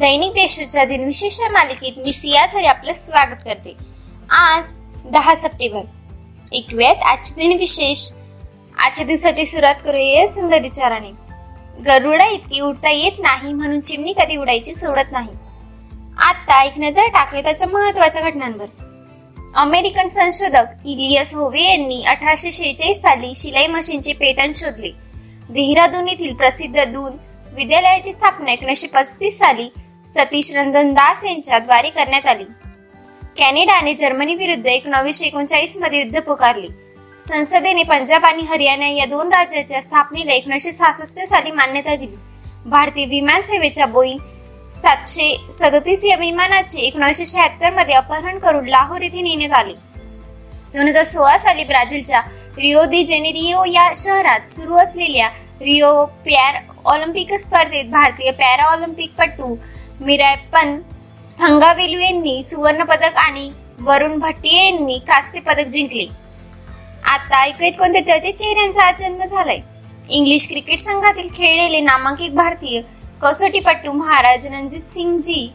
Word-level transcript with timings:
दैनिक 0.00 0.32
देशूच्या 0.32 0.84
दिनविशेष 0.84 1.40
मालिकेत 1.50 1.92
मी 1.96 2.12
सिया 2.12 2.46
झरे 2.46 2.66
आपलं 2.66 2.92
स्वागत 2.92 3.42
करते. 3.44 3.76
आज 4.30 4.78
दहा 5.04 5.34
सप्टेंबर. 5.34 5.80
ऐकूयात 6.54 7.02
आजचे 7.02 7.34
दिनविशेष 7.34 8.12
आजच्या 8.84 9.06
दिवसाची 9.06 9.46
सुरुवात 9.46 9.74
करूया 9.84 10.26
सुंदर 10.28 10.60
विचाराने. 10.60 11.10
गरुडा 11.86 12.26
इतकी 12.26 12.60
उडता 12.60 12.90
येत 12.90 13.18
नाही 13.18 13.52
म्हणून 13.52 13.80
चिमणी 13.80 14.12
कधी 14.12 14.36
उडायची 14.36 14.74
सोडत 14.74 15.12
नाही. 15.12 15.34
आता 16.18 16.62
एक 16.62 16.78
नजर 16.78 17.06
टाकूया 17.06 17.42
त्याच्या 17.42 17.68
महत्त्वाच्या 17.68 18.22
घटनांवर. 18.22 18.66
अमेरिकन 19.56 20.06
संशोधक 20.06 20.86
इलियस 20.86 21.34
होवे 21.34 21.62
यांनी 21.62 22.02
अठराशे 22.02 22.52
शेहेचाळीस 22.52 23.02
साली 23.02 23.32
शिलाई 23.36 23.66
मशीनचे 23.66 24.12
पेटंट 24.12 24.56
शोधले. 24.56 24.90
देहरादून 25.50 26.08
येथील 26.08 26.34
प्रसिद्ध 26.34 26.84
दून 26.84 27.12
विद्यालयाची 27.54 28.12
स्थापना 28.12 28.52
एकोणीसशे 28.52 28.88
पस्तीस 28.88 29.38
साली 29.38 29.68
सतीश 30.06 30.52
रंजन 30.54 30.92
दास 30.92 31.24
यांच्या 31.24 31.58
द्वारे 31.58 31.90
करण्यात 31.90 32.26
आली. 32.26 32.44
कॅनडाने 33.38 33.94
जर्मनी 33.94 34.34
विरुद्ध 34.34 34.66
एकोणावीसशे 34.66 35.26
एकोणचाळीसमध्ये 35.26 36.00
युद्ध 36.00 36.20
पुकारले. 36.20 36.66
संसदेने 37.20 37.82
पंजाब 37.82 38.24
आणि 38.24 38.42
हरियाणा 38.42 38.86
या 38.86 39.04
दोन 39.06 39.28
राज्याच्या 39.28 39.80
स्थापनेला 39.82 40.32
एकोणीसशे 40.32 40.72
सहासष्ट 40.72 41.20
साली 41.28 41.50
मान्यता 41.50 41.96
दिली. 41.96 42.16
भारतीय 42.66 43.06
विमान 43.06 43.42
सेवेच्या 43.42 43.86
बोईंग 43.86 44.18
सातशे 44.72 45.34
सदतीस 45.52 46.04
या 46.04 46.16
विमानाचे 46.16 46.80
एकोणीसशे 46.80 47.26
शहात्तरमध्ये 47.26 47.94
अपहरण 47.94 48.38
करून 48.38 48.68
लाहोर 48.68 49.02
येथे 49.02 49.22
नेण्यात 49.22 49.52
आले. 49.52 49.72
दोन 50.74 50.88
हजार 50.88 51.04
सोळा 51.04 51.36
साली 51.38 51.64
ब्राझीलच्या 51.64 52.20
रिओ 52.58 52.84
दि 52.84 53.04
जेनेरिओ 53.04 53.64
या 53.64 53.90
शहरात 53.96 54.50
सुरू 54.50 54.76
असलेल्या 54.76 55.28
रिओ 55.60 56.04
पॅर 56.26 56.58
ऑलिम्पिक 56.84 57.34
स्पर्धेत 57.34 57.84
भारतीय 57.84 58.30
पॅरा 58.30 58.64
ऑलिम्पिक 58.64 59.14
पटू 59.18 59.54
मिरायप्पन 60.00 60.78
थंगावेलू 61.38 61.98
यांनी 61.98 62.42
सुवर्ण 62.42 62.84
पदक 62.84 63.16
आणि 63.16 63.50
वरुण 63.80 64.18
भट्टी 64.18 64.54
यांनी 64.56 64.98
कांस्य 64.98 65.40
पदक 65.40 65.66
जिंकले. 65.66 66.06
आता 67.04 67.40
ऐकूयात 67.42 67.72
कोणत्या 67.72 68.04
चर्चित 68.06 68.34
चेहऱ्यांचा 68.34 68.82
आज 68.82 69.00
जन्म 69.00 69.24
झालाय? 69.24 69.58
इंग्लिश 70.08 70.46
क्रिकेट 70.48 70.78
संघातील 70.78 71.28
खेळलेले 71.34 71.80
नामांकित 71.80 72.30
भारतीय 72.30 72.80
कसोटीपट्टू 73.22 73.92
महाराज 73.92 74.46
रणजित 74.46 74.88
सिंगजी 74.88 75.50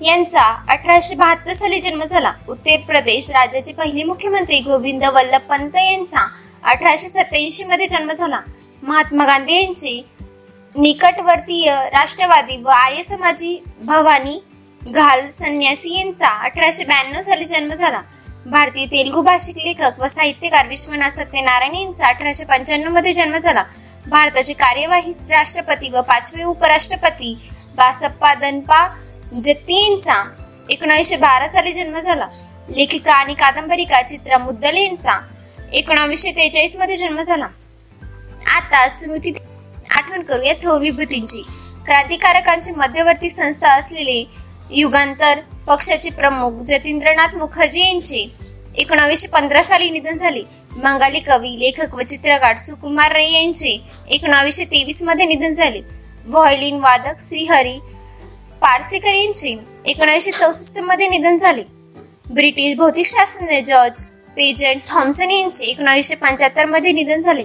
यांचा 0.00 0.64
अठराशे 0.68 1.14
बहात्तर 1.14 1.52
साली 1.52 1.80
जन्म 1.80 2.04
झाला. 2.04 2.32
उत्तर 2.48 2.76
प्रदेश 2.86 3.30
राज्याचे 3.30 3.72
पहिले 3.72 4.04
मुख्यमंत्री 4.04 4.60
गोविंद 4.60 5.04
वल्लभ 5.04 5.50
पंत 5.50 5.76
यांचा 5.76 6.26
अठराशे 6.64 7.08
सत्याऐंशी 7.08 7.64
मध्ये 7.64 7.86
जन्म 7.86 8.12
झाला. 8.12 8.40
महात्मा 8.82 9.26
गांधी 9.26 9.62
यांची 9.62 10.02
निकटवर्तीय 10.74 11.70
राष्ट्रवादी 11.92 12.56
व 12.56 12.68
आर्य 12.68 13.02
समाजी 13.02 13.62
भवानी 13.82 14.38
घाल 14.82 15.28
संन्यासी 15.28 15.98
यांचा 15.98 16.28
अठराशे 16.44 16.84
ब्याण्णव 16.84 17.22
साली 17.22 17.44
जन्म 17.44 17.74
झाला. 17.74 18.00
भारतीय 18.46 18.86
तेलुगू 18.86 19.22
भाषिक 19.22 19.56
लेखक 19.56 19.98
व 19.98 20.08
साहित्यकार 20.08 20.66
विश्वनाथ 20.66 21.10
सत्यनारायण 21.10 21.74
यांचा 21.74 22.06
अठराशे 22.06 22.44
पंच्याण्णवमध्ये 22.44 23.12
जन्म 23.12 23.36
झाला. 23.36 23.64
भारताचे 24.06 24.52
कार्यवाही 24.52 25.10
राष्ट्रपती 25.28 25.90
व 25.90 26.00
पाचवे 26.00 26.42
उपराष्ट्रपती 26.42 27.34
बासप्पा 27.76 28.34
दनपा 28.34 28.86
जत्ती 29.42 29.82
यांचा 29.82 30.22
एकोणीसशे 30.70 31.16
बारा 31.16 31.48
साली 31.48 31.72
जन्म 31.72 31.98
झाला. 32.00 32.28
लेखिका 32.76 33.12
आणि 33.12 33.34
कादंबरीका 33.34 34.02
चित्रा 34.02 34.38
मुद्दल 34.38 34.76
यांचा 34.76 35.20
एकोणावीसशे 35.72 36.30
त्रेचाळीसमध्ये 36.30 36.96
जन्म 36.96 37.20
झाला. 37.20 37.46
आता 38.56 38.88
स्मृती 38.88 39.32
आठवण 40.10 40.22
करूया 40.24 40.52
थोर 40.62 40.80
विभूतींची 40.80 41.42
क्रांतिकारकांची 41.86 42.72
मध्यवर्ती 42.76 43.30
संस्था 43.30 43.72
असलेले 43.74 44.24
युगांतर 44.70 45.38
पक्षाचे 45.66 46.10
प्रमुख 46.10 46.62
जतींद्रनाथ 46.66 47.34
मुखर्जी 47.36 47.80
यांचे 47.80 48.26
एकोणावीसशे 48.78 49.28
पंधरा 49.28 49.62
साली 49.62 49.90
निधन 49.90 50.16
झाले. 50.16 50.42
बंगाली 50.72 51.20
कवी 51.20 51.58
लेखक 51.60 51.94
व 51.94 52.02
चित्रकार 52.02 52.56
सुकुमार 52.56 53.12
रे 53.12 53.26
यांचे 53.32 53.76
एकोणावीसशे 54.08 54.64
तेवीसमध्ये 54.64 55.26
निधन 55.26 55.54
झाले. 55.54 55.80
व्हॉयलिन 56.26 56.78
वादक 56.80 57.20
श्रीहरी 57.20 57.78
पारसेकर 58.60 59.14
यांचे 59.14 59.56
एकोणीसशे 59.86 60.30
चौसष्टमध्ये 60.30 61.08
निधन 61.08 61.36
झाले. 61.36 61.62
ब्रिटिश 62.34 62.76
भौतिकशास्त्रज्ञ 62.76 63.60
जॉर्ज 63.66 64.02
पेजंट 64.36 64.88
थॉम्सन 64.88 65.30
यांचे 65.30 65.66
एकोणीसशे 65.66 66.14
पंच्याहत्तरमध्ये 66.14 66.92
निधन 66.92 67.20
झाले. 67.20 67.44